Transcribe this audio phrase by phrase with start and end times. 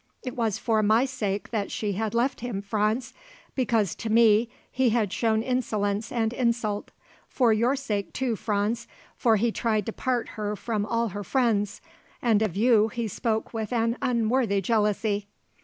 [0.23, 3.13] It was for my sake that she had left him, Franz,
[3.53, 6.89] because to me he had shown insolence and insult;
[7.27, 11.81] for your sake, too, Franz, for he tried to part her from all her friends
[12.19, 15.27] and of you he spoke with an unworthy jealousy.